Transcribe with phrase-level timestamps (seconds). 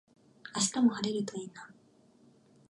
[0.55, 1.69] 明日も晴れるといいな。